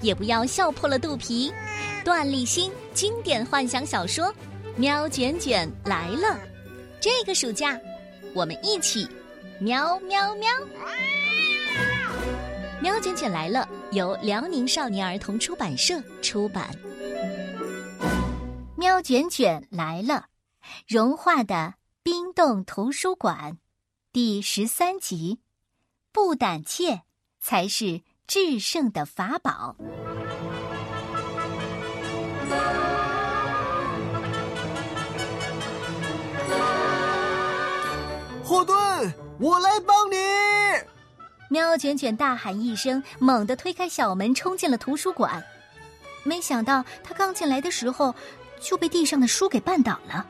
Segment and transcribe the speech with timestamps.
[0.00, 1.52] 也不要笑破了肚皮。
[2.04, 4.26] 段立新经典幻想小说
[4.76, 6.28] 《喵卷卷来了》，
[7.00, 7.78] 这个暑假
[8.34, 9.06] 我们一起
[9.60, 10.48] 喵喵喵！
[12.80, 16.70] 《喵卷卷来了》由辽宁少年儿童出版社出版。
[18.76, 20.14] 《喵卷卷来了》，
[20.86, 23.58] 融化的冰冻图书馆，
[24.12, 25.40] 第十三集，
[26.12, 27.02] 不胆怯
[27.40, 29.74] 才是制胜的法宝。
[38.44, 38.76] 霍顿，
[39.40, 40.16] 我来帮你！
[41.48, 45.42] 喵卷卷大喊一声，猛地推开小门，冲进了图书馆。
[46.22, 48.14] 没想到他刚进来的时候，
[48.60, 50.26] 就被地上的书给绊倒了。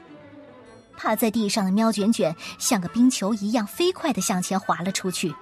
[0.97, 5.35] 趴在地上的喵卷卷像个冰球一样飞快的向前滑了出去，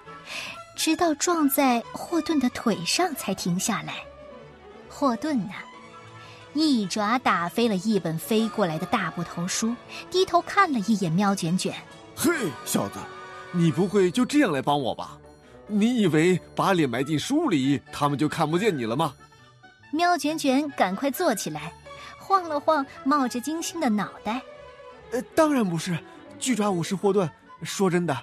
[0.76, 4.04] 直到撞在霍顿的腿上才停下来。
[4.88, 5.52] 霍顿呢，
[6.52, 9.74] 一爪打飞了一本飞过来的大部头书，
[10.10, 11.74] 低头看了一眼喵卷卷。
[12.14, 12.30] 嘿，
[12.64, 12.98] 小子，
[13.52, 15.18] 你不会就这样来帮我吧？
[15.66, 19.14] 你以为把脸埋进书里，他们就看不见你了吗？
[19.90, 21.72] 喵卷卷赶快坐起来，
[22.18, 24.40] 晃了晃冒着金星的脑袋。
[25.10, 25.98] 呃，当然不是，
[26.38, 27.28] 巨爪武士霍顿。
[27.62, 28.16] 说真的，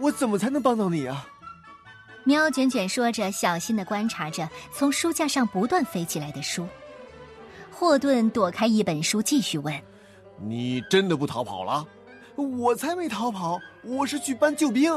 [0.00, 1.26] 我怎么才能帮到你啊？
[2.30, 6.64] 喵卷卷说着，小心的观察着从书架上不断飞起来的书。
[7.72, 9.74] 霍顿躲开一本书，继续问
[10.38, 11.84] ：“你真的不逃跑了？”
[12.38, 14.92] 我才没逃跑，我是去搬救兵。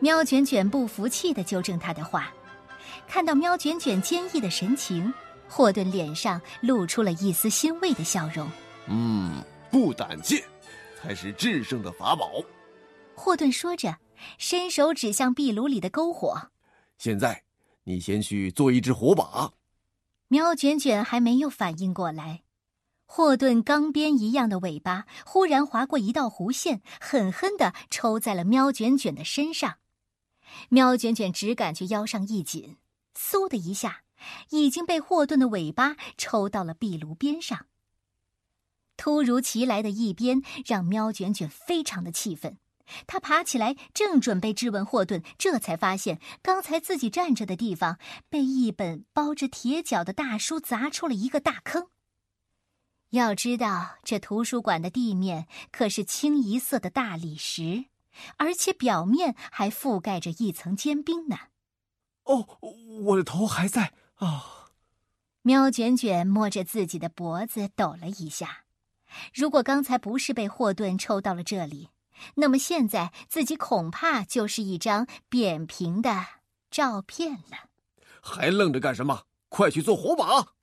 [0.00, 2.32] 喵卷卷不服气的纠正他的话。
[3.06, 5.14] 看到喵卷卷坚毅的神情，
[5.46, 8.50] 霍顿脸上露出了一丝欣慰的笑容。
[8.88, 9.40] 嗯，
[9.70, 10.42] 不胆怯，
[11.00, 12.42] 才是制胜的法宝。
[13.14, 13.98] 霍顿说着，
[14.36, 16.36] 伸手指向壁炉里的篝火。
[16.98, 17.42] 现在，
[17.84, 19.52] 你先去做一只火把。
[20.28, 22.42] 喵卷卷还没有反应过来。
[23.04, 29.76] 霍顿钢鞭一样的尾巴忽然划过一道弧线，狠狠的抽在了喵卷卷的身上。
[30.70, 32.78] 喵卷卷只感觉腰上一紧，
[33.14, 34.02] 嗖的一下，
[34.50, 37.66] 已经被霍顿的尾巴抽到了壁炉边上。
[38.96, 42.58] 突如其来的一鞭让喵卷卷非常的气愤，
[43.06, 47.98] 他爬起来正准备质问霍顿，这才发现刚才自己站着的地方
[48.28, 51.88] 被一本包着铁脚的大书砸出了一个大坑。
[53.10, 57.86] 要知道，这图书馆的地面可是清一色的大理石，
[58.36, 61.36] 而且表面还覆盖着一层坚冰呢。
[62.24, 62.58] 哦，
[63.04, 64.64] 我的头还在啊！
[65.42, 68.64] 喵卷卷摸着自己的脖子抖了一下。
[69.32, 71.90] 如果刚才不是被霍顿抽到了这里，
[72.36, 76.26] 那么现在自己恐怕就是一张扁平的
[76.70, 77.70] 照片了。
[78.20, 79.24] 还愣着干什么？
[79.48, 80.54] 快去做火把！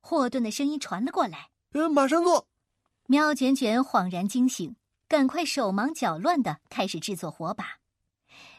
[0.00, 1.50] 霍顿的声音传了过来。
[1.72, 2.48] 嗯，马上做。
[3.06, 4.76] 喵卷卷恍然惊醒，
[5.08, 7.78] 赶快手忙脚乱的开始制作火把。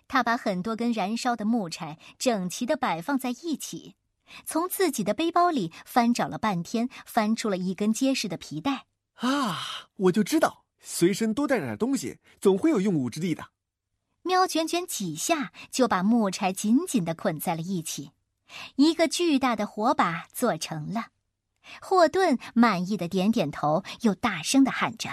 [0.08, 3.96] 他把很多根燃烧的木柴整齐的摆放在一起，
[4.46, 8.86] 从自己的背包里翻找了半天，翻出了一根结实的皮带。
[9.16, 13.46] 啊，我就知道，随身多带点东西，总会有用武之地的。
[14.22, 18.12] 喵卷卷几下就把木柴紧紧的捆在了一起，
[18.76, 21.08] 一个巨大的火把做成了。
[21.82, 25.10] 霍顿满意的点点头，又大声的喊着：“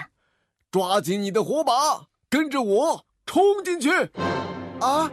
[0.69, 3.89] 抓紧你的火把，跟着我冲进去！”
[4.81, 5.09] 啊，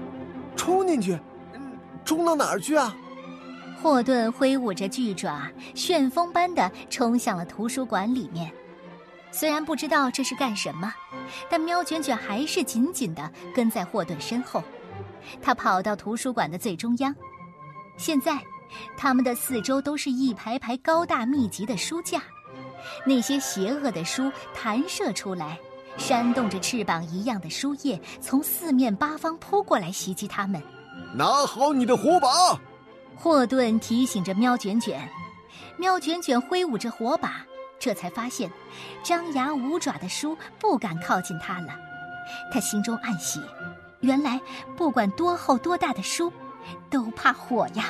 [0.56, 1.18] 冲进去？
[2.04, 2.96] 冲到哪儿去啊？
[3.80, 8.52] 霍顿挥舞着巨爪，旋风般的冲向了图书馆里面。
[9.30, 10.92] 虽然不知道这是干什么，
[11.48, 14.62] 但喵卷卷还是紧紧地跟在霍顿身后。
[15.42, 17.14] 他跑到图书馆的最中央，
[17.96, 18.38] 现在。
[18.98, 22.20] 他们的四周都是一排排高大密集的书架，
[23.06, 25.58] 那些邪恶的书弹射出来，
[25.96, 30.62] 扇动着翅膀一样的书页从四面八方扑过来袭击他们。
[31.14, 32.28] 拿好你的火把！
[33.16, 35.00] 霍顿提醒着喵卷卷。
[35.78, 37.42] 喵卷卷挥舞着火把，
[37.78, 38.50] 这才发现
[39.02, 41.68] 张牙舞爪的书不敢靠近他了。
[42.52, 43.40] 他心中暗喜，
[44.00, 44.40] 原来
[44.76, 46.32] 不管多厚多大的书，
[46.90, 47.86] 都怕火呀。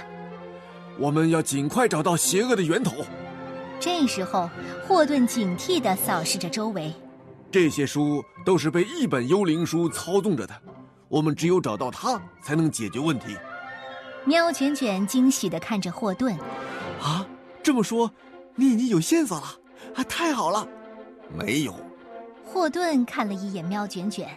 [0.98, 3.04] 我们要尽快找到邪恶的源头。
[3.80, 4.50] 这时候，
[4.86, 6.92] 霍顿警惕地扫视着周围。
[7.50, 10.54] 这些书都是被一本幽灵书操纵着的，
[11.08, 13.36] 我们只有找到它，才能解决问题。
[14.24, 16.36] 喵卷卷惊喜地看着霍顿。
[17.00, 17.26] 啊，
[17.62, 18.12] 这么说，
[18.54, 19.46] 你已经有线索了？
[19.94, 20.66] 啊，太好了！
[21.32, 21.74] 没有。
[22.44, 24.28] 霍顿看了一眼喵卷卷，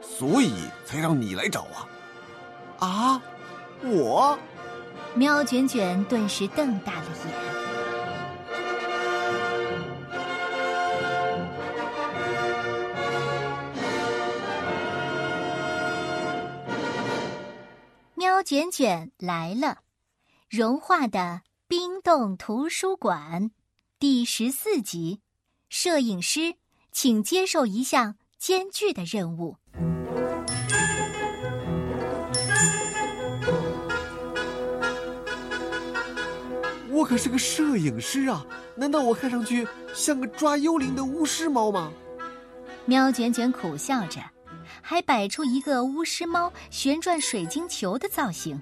[0.00, 0.52] 所以
[0.84, 1.88] 才让你来找啊。
[2.80, 3.22] 啊，
[3.82, 4.38] 我。
[5.14, 7.50] 喵卷卷顿时瞪大了眼。
[18.14, 19.78] 喵卷卷来了，
[20.48, 23.50] 融化的冰冻图书馆，
[24.00, 25.20] 第十四集，
[25.68, 26.54] 摄影师，
[26.90, 29.58] 请接受一项艰巨的任务。
[36.88, 38.42] 我可是个摄影师啊！
[38.74, 41.92] 难道我看上去像个抓幽灵的巫师猫吗？
[42.86, 44.22] 喵卷卷苦笑着，
[44.80, 48.58] 还摆出一个巫师猫旋转水晶球的造型。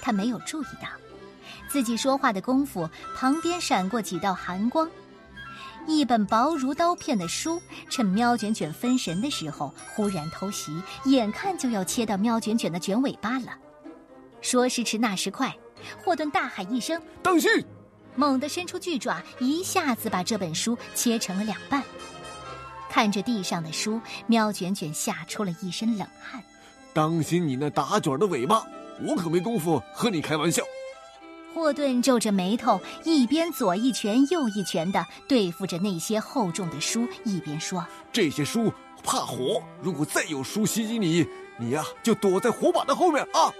[0.00, 0.88] 他没有注意到，
[1.74, 4.88] 自己说话的功夫，旁边闪过几道寒光。
[5.88, 7.60] 一本薄如刀片的书，
[7.90, 13.58] 趁喵卷卷分神的时候，忽然偷袭，眼看就要切到喵卷卷的卷尾巴了。
[14.40, 15.52] 说时迟，那时快。
[16.04, 17.50] 霍顿大喊一声：“当心！”
[18.14, 21.82] 猛地伸出巨爪，一下子把这本书切成了两半。
[22.88, 26.40] 看着地上的书，喵卷卷吓出了一身冷汗。
[26.92, 28.62] 当心你那打卷的尾巴！
[29.04, 30.62] 我可没工夫和你开玩笑。
[31.54, 38.72] 霍顿皱着眉头，一边左一拳右一拳的对付着那些厚重的书，一边说：“这些书
[39.04, 41.24] 怕火，如果再有书袭击你，
[41.56, 43.54] 你呀就躲在火把的后面啊！”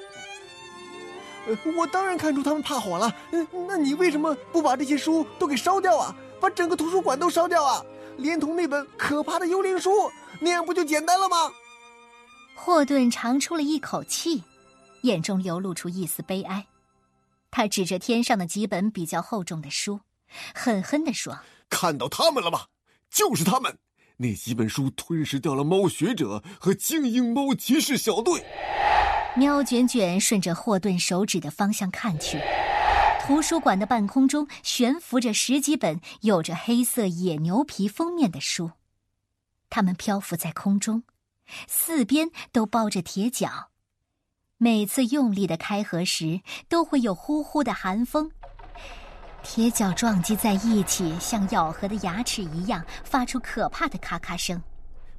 [1.77, 3.15] 我当然看出他们怕火了。
[3.31, 6.15] 嗯，那你为什么不把这些书都给烧掉啊？
[6.41, 7.81] 把整个图书馆都烧掉啊？
[8.17, 11.53] 连同那本可怕的幽灵书，那样不就简单了吗？
[12.57, 14.43] 霍顿长出了一口气，
[15.03, 16.67] 眼中流露出一丝悲哀。
[17.57, 20.01] 他指着天上的几本比较厚重的书，
[20.57, 21.39] 狠狠地说
[21.71, 22.63] ：“看到他们了吗？
[23.09, 23.79] 就是他们！
[24.17, 28.45] 那几本书吞噬掉了猫学者和精英猫骑士小队。”
[29.39, 32.41] 喵卷卷顺着霍顿手指的方向看去，
[33.25, 38.73] 图书馆的半空中悬浮着十几本有着黑色野牛皮封面的书，
[39.71, 41.05] 它们漂浮在空中，
[41.69, 43.71] 四边都包着铁角，
[44.59, 48.31] 每次用力的开合时都会有呼呼的寒风，
[49.43, 54.63] 铁脚撞击在一起，像咬合的牙齿一样，发出可怕的咔咔声。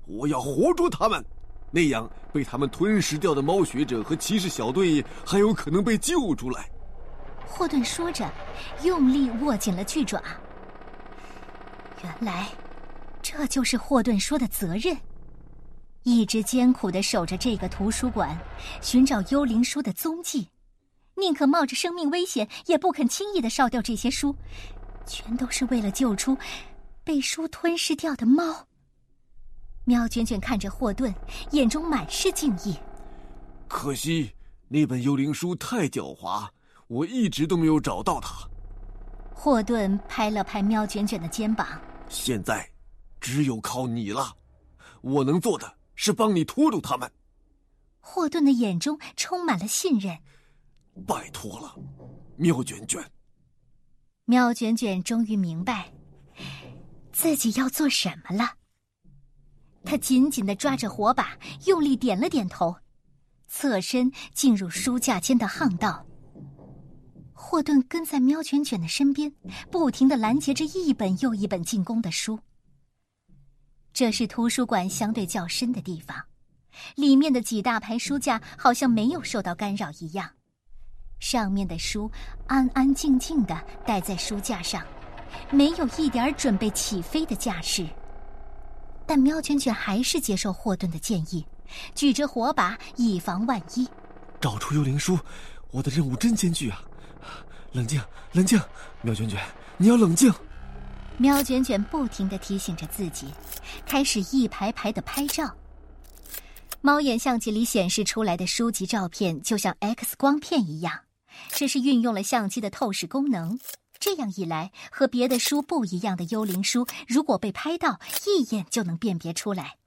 [0.08, 1.24] 我要活捉他们！
[1.70, 6.70] 那样被他们吞噬掉的猫学者和骑士小队还有可能被救出来。
[7.46, 8.32] 霍顿说着，
[8.84, 10.22] 用力握紧了巨爪。
[12.02, 12.48] 原来，
[13.22, 14.96] 这就是霍顿说的责任。
[16.06, 18.38] 一直艰苦的守着这个图书馆，
[18.80, 20.48] 寻找幽灵书的踪迹，
[21.16, 24.36] 宁可冒着生命危险，也不肯轻易的烧掉这些书，
[25.08, 26.38] 全都是为了救出
[27.04, 28.68] 被书吞噬掉的猫。
[29.86, 31.12] 喵卷卷看着霍顿，
[31.52, 32.78] 眼中满是敬意。
[33.68, 34.32] 可惜
[34.68, 36.48] 那本幽灵书太狡猾，
[36.86, 38.48] 我一直都没有找到它。
[39.34, 41.68] 霍顿拍了拍喵卷卷的肩膀。
[42.10, 42.70] 现在，
[43.20, 44.32] 只有靠你了。
[45.02, 47.12] 我能做的是帮你拖住他们。
[48.00, 50.18] 霍顿的眼中充满了信任。
[51.08, 51.76] 拜托了，
[52.38, 53.04] 喵卷卷。
[54.26, 55.92] 喵卷卷终于明白，
[57.12, 58.54] 自己要做什么了。
[59.84, 62.76] 他紧紧的抓着火把，用力点了点头，
[63.48, 66.06] 侧身进入书架间的巷道。
[67.34, 69.32] 霍顿跟在喵卷卷的身边，
[69.70, 72.40] 不停的拦截着一本又一本进攻的书。
[73.96, 76.22] 这是图书馆相对较深的地方，
[76.96, 80.30] 里面的几大排书架好像没有受到干扰一样，
[81.22, 82.12] 上面的书
[82.46, 84.86] 安安静静的待在书架上，
[85.50, 87.88] 没有一点准备起飞的架势。
[89.06, 91.48] 但喵圈圈还是接受霍顿的建议，
[91.96, 93.88] 举着火把以防万一。
[94.42, 95.18] 找出幽灵书，
[95.72, 96.84] 我的任务真艰巨啊！
[97.72, 98.02] 冷静，
[98.34, 98.60] 冷静，
[99.04, 99.42] 喵圈圈，
[99.78, 100.30] 你要冷静。
[101.18, 103.28] 喵卷卷不停的提醒着自己，
[103.86, 105.50] 开始一排排的拍照。
[106.82, 111.00] 猫眼相机里显示出来的书籍照片就像 X 光片一样，
[111.50, 113.58] 这是运用了相机的透视功能。
[113.98, 119.78] 这样一来，和别的书不一样的幽灵书，如果被拍到，一眼就能辨别出来。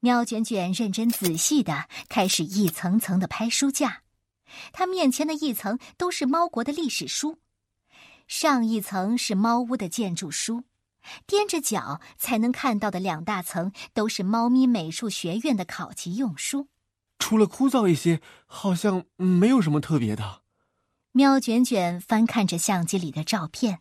[0.00, 4.02] 喵卷卷认真仔细的开始一层层的拍书架，
[4.72, 7.38] 他面前的一层都是猫国的历史书。
[8.26, 10.64] 上一层是猫屋的建筑书，
[11.26, 16.68] 踮着脚才能看到的两大层都是猫咪美术学院的考级用书。
[17.18, 20.42] 除了枯燥一些，好像没有什么特别的。
[21.12, 23.80] 喵卷卷翻看着相机里的照片，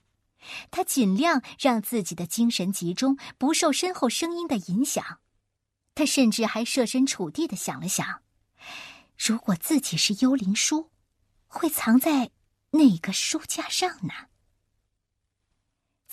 [0.70, 5.20] 他尽量让自己的精神集中，不受身后声音的影响。
[5.96, 8.22] 他甚至还设身处地的想了想：
[9.18, 10.90] 如果自己是幽灵书，
[11.48, 12.32] 会藏在
[12.72, 14.14] 哪个书架上呢？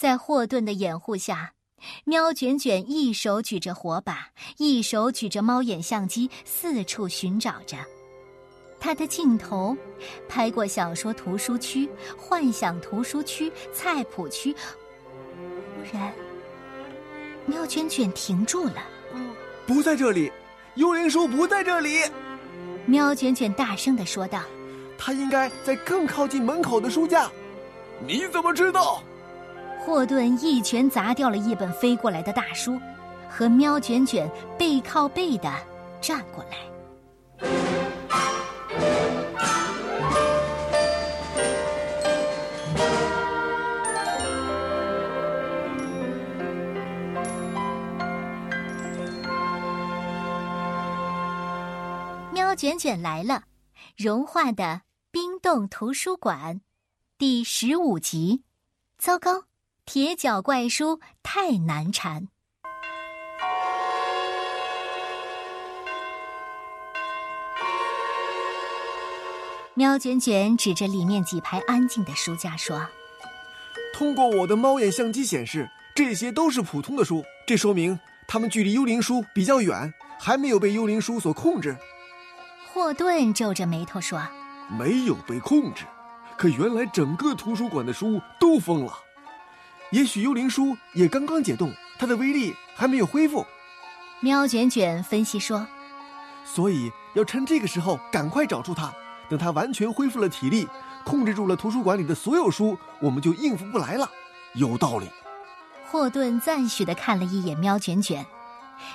[0.00, 1.52] 在霍顿的掩护下，
[2.04, 7.76] 喵卷卷一手举着火把，一手举着猫眼相机，四处寻找着。
[8.80, 9.76] 他的镜头
[10.26, 14.54] 拍过小说图书区、幻想图书区、菜谱区。
[14.54, 16.14] 忽然，
[17.44, 18.82] 喵卷卷停住了。
[19.66, 20.32] 不在这里，
[20.76, 22.00] 幽灵书不在这里。
[22.86, 24.44] 喵卷卷大声的说道
[24.96, 27.30] ：“它应该在更靠近门口的书架。”
[28.08, 29.02] 你怎么知道？
[29.80, 32.78] 霍顿一拳砸掉了一本飞过来的大书，
[33.28, 35.52] 和喵卷卷背靠背的
[36.00, 36.58] 站过来。
[52.32, 53.44] 喵卷卷来了，
[53.96, 56.60] 融化的冰冻图书馆，
[57.18, 58.44] 第十五集。
[58.98, 59.49] 糟糕！
[59.92, 62.28] 铁脚怪书太难缠。
[69.74, 72.86] 喵卷卷指着里面几排安静的书架说
[73.92, 81.76] ：“通过我的猫眼相机显示，这些都是普通的书，这说明它们距离幽灵书比较远，还没有被幽灵书所控制。”
[82.72, 84.22] 霍顿皱着眉头说
[84.78, 85.84] ：“没有被控制，
[86.38, 88.96] 可原来整个图书馆的书都疯了。”
[89.90, 93.44] 也许幽灵书也刚刚解冻，它的威力还没有恢复。
[94.20, 95.66] 喵卷卷分析说
[96.44, 98.92] ：“所以要趁这个时候赶快找出它，
[99.28, 100.68] 等它完全恢复了体力，
[101.04, 104.08] 控制住了图书馆里的所有书，我们就应付不来了。”
[104.54, 105.08] 有道理。
[105.86, 108.24] 霍顿赞许的看了一眼喵卷卷，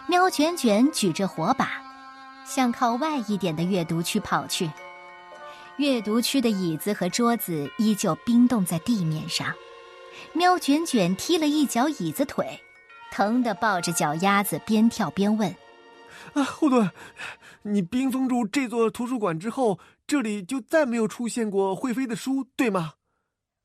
[0.08, 1.82] 喵卷卷举着火把，
[2.46, 4.72] 向靠外一点的阅读区跑去。
[5.78, 9.54] 阅读区的椅子和桌子依旧冰冻在地面上。
[10.34, 12.60] 喵卷卷踢了一脚椅子腿，
[13.12, 15.50] 疼得抱着脚丫子边跳边问
[16.34, 16.92] ：“啊，霍顿，
[17.64, 22.94] 你冰封住这座图书馆之后，这里就再没有出现过会飞的书，对吗？”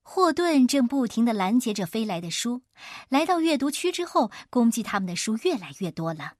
[0.02, 2.62] 霍顿正不停的拦截着飞来的书，
[3.08, 6.32] 来到阅读区之后，攻击他们的书越来越多了。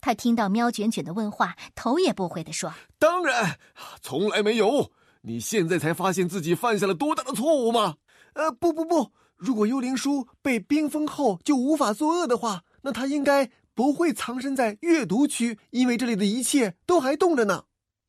[0.00, 3.58] 他听到喵卷卷的问话，头也不回的说：“当然，
[4.00, 4.92] 从来没有。
[5.22, 7.96] 你现在才发现自己犯下了多大的错误吗？”
[8.34, 9.12] 呃，不不不。
[9.44, 17.64] 如果幽灵书被冰封后就无法作恶的话，那它应该不会藏身在阅读区，因为这里的一切都还冻着呢。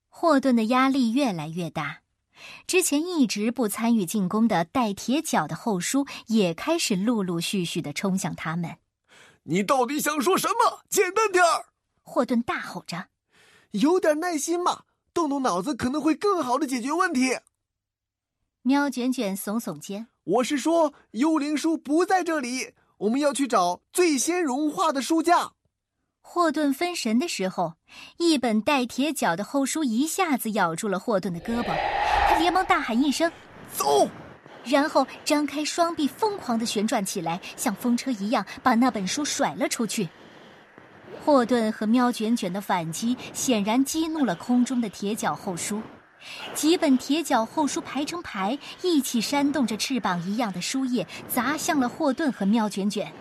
[0.08, 2.00] 霍顿的压力越来越大，
[2.66, 8.78] 之前一直不参与进攻的带铁脚的后书也开始陆陆续续的冲向他们。
[9.44, 10.84] 你到底想说什么？
[10.90, 11.66] 简单点儿！
[12.02, 13.08] 霍顿大吼着
[13.72, 17.38] ：“有点耐心嘛，动动脑子可能会更好的解决问题。”
[18.68, 20.08] 喵卷卷耸耸肩。
[20.24, 25.52] 我是说，幽灵书不在这里，我们要去找最先融化的书架。
[26.24, 27.76] 霍顿分神的时候，
[28.18, 31.78] 一本带铁脚的厚书一下子咬住了霍顿的胳膊，
[32.28, 33.32] 他连忙大喊一声
[33.72, 34.10] ：“走！”
[34.66, 40.10] 然后张开双臂，疯狂的旋转起来，像风车一样把那本书甩了出去。
[41.24, 45.80] 霍顿和喵卷卷的反击显然激怒了空中的铁脚后书。
[46.54, 53.12] 几本铁脚厚书排成排，一起扇动着翅膀一样的书页，砸向了霍顿和喵卷卷。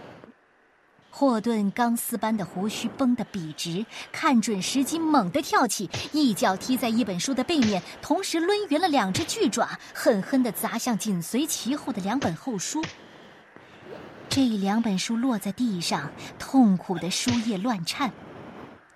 [1.11, 12.85] 霍顿钢丝般的胡须绷得笔直，看准时机，猛地跳起，一脚踢在一本书的背面，同时抡圆了两只巨爪，狠狠地砸向紧随其后的两本厚书。
[14.29, 18.13] 这两本书落在地上，痛苦的书页乱颤。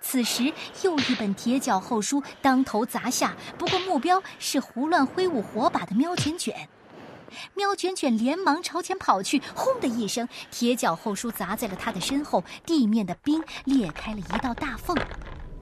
[0.01, 0.51] 此时，
[0.81, 6.67] 又一本铁脚后书当头砸下，不过目标是胡乱挥舞火把的喵卷卷。
[7.53, 14.97] 喵卷卷连忙朝前跑去，轰的一声，铁脚后书砸在了他的身后，地面的冰裂开了一道大缝。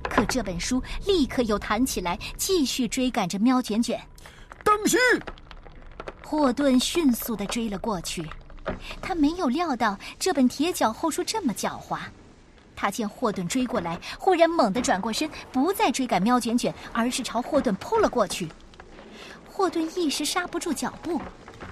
[0.03, 4.01] 可这本书立刻又弹起来，继续追赶着喵卷卷。
[4.63, 4.97] 当心！
[6.23, 8.25] 霍顿迅速地追了过去，
[9.01, 11.99] 他没有料到这本铁脚后书这么狡猾。
[12.77, 18.47] 他见霍顿追过来，忽然猛地转过身，不再追赶喵卷卷，而是朝霍顿扑了过去。
[19.49, 21.19] 霍顿一时刹不住脚步，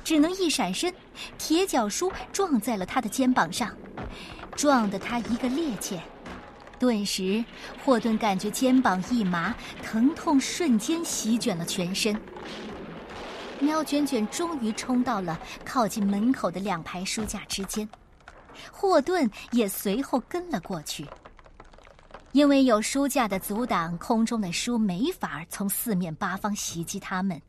[0.04, 0.92] 只能一闪身，
[1.38, 3.72] 铁脚书撞在了他的肩膀上，
[4.56, 6.00] 撞得他一个趔趄。
[6.80, 7.46] 顿时，
[7.86, 12.20] 霍顿感觉肩膀一麻，疼痛瞬间席卷了全身。
[13.60, 17.88] 喵卷卷终于冲到了靠近门口的两排书架之间，
[18.72, 21.08] 霍顿也随后跟了过去。
[22.32, 27.42] 因为有书架的阻挡，空中的书没法从四面八方袭击他们，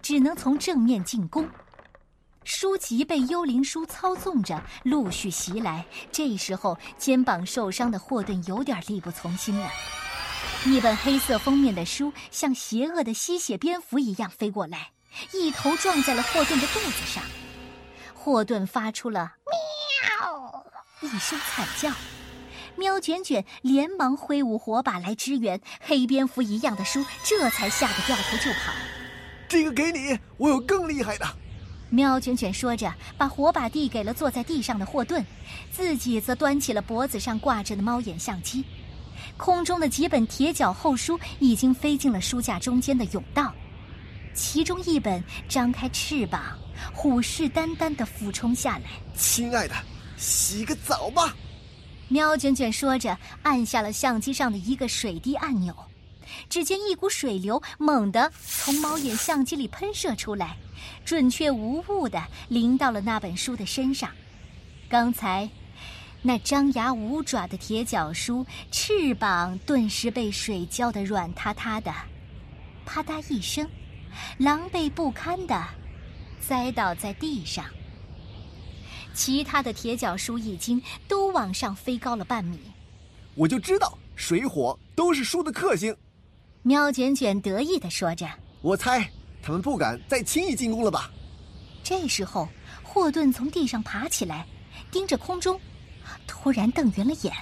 [0.00, 1.46] 只能从正面进攻。
[2.44, 9.70] 书籍被幽灵书操纵着陆续袭来，这时候肩膀受伤的霍顿有点力不从心了。
[10.64, 14.90] 一本黑色封面的书像邪恶的吸血蝙蝠一样飞过来，
[15.32, 17.22] 一头撞在了霍顿的肚子上。
[18.14, 19.52] 霍顿发出了“喵”
[21.02, 21.90] 一声惨叫，
[22.76, 28.72] 喵卷卷连忙挥舞火把来支援，黑蝙蝠一样的书这才吓得掉头就跑。
[29.48, 31.26] 这个给你，我有更厉害的。
[31.90, 35.22] 喵卷卷说着，把火把递给了坐在地上的霍顿，
[35.70, 38.64] 自己则端起了脖子上挂着的猫眼相机。
[39.36, 43.52] 空中的几本铁脚厚书已经飞进了书架中间的甬道，
[44.32, 46.40] 其中一本张开翅膀，
[46.94, 48.84] 虎视眈眈的俯冲下来。
[49.14, 49.74] 亲爱的，
[50.22, 51.34] 洗个澡吧。
[52.06, 55.74] 喵卷卷说着，按下了相机上的一个水滴按钮，
[56.48, 60.56] 只见一股水流猛地从猫眼相机里喷射出来。
[61.04, 64.10] 准确无误的淋到了那本书的身上。
[64.88, 65.48] 刚才，
[66.22, 71.92] 那张牙舞爪的铁脚书翅膀顿时被水浇得软塌塌的，
[72.84, 73.68] 啪嗒一声，
[74.38, 75.64] 狼狈不堪的
[76.40, 77.64] 栽倒在地上。
[79.14, 82.58] 其他的铁脚书已经，都往上飞高了半米。
[83.34, 85.94] 我就知道水火都是书的克星。
[86.62, 88.28] 喵卷卷得意的说着
[88.62, 89.10] ：“我猜。”
[89.44, 91.10] 他们不敢再轻易进攻了吧？
[91.82, 92.48] 这时候，
[92.80, 94.46] 霍顿从地上爬起来，
[94.88, 95.60] 盯着空中，
[96.28, 97.34] 突然瞪圆了眼。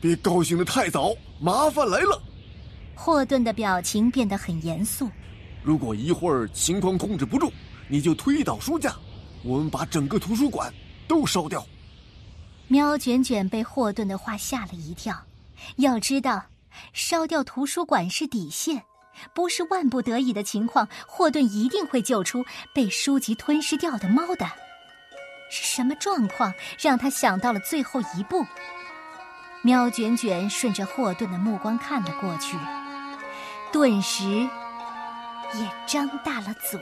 [0.00, 2.22] 别高兴的太早，麻烦来了。
[2.94, 5.10] 霍顿的表情变得很严肃。
[5.62, 7.52] 如果一会儿情况控制不住，
[7.88, 8.96] 你就推倒书架，
[9.42, 10.72] 我们把整个图书馆
[11.08, 11.66] 都烧掉。
[12.68, 15.16] 喵卷卷被霍顿的话吓了一跳。
[15.76, 16.44] 要知道，
[16.92, 18.84] 烧掉图书馆是底线。
[19.34, 24.46] 不是万不得已的情况，霍顿一定会救出被书籍吞噬掉的猫的。
[25.50, 28.46] 是什么状况让他想到了最后一步？
[29.62, 32.56] 喵卷卷顺着霍顿的目光看了过去，
[33.72, 34.24] 顿时
[35.54, 36.80] 也张大了嘴。